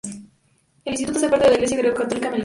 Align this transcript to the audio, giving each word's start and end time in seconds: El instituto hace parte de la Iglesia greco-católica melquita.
El 0.83 0.93
instituto 0.93 1.19
hace 1.19 1.29
parte 1.29 1.45
de 1.45 1.49
la 1.51 1.55
Iglesia 1.57 1.77
greco-católica 1.77 2.31
melquita. 2.31 2.39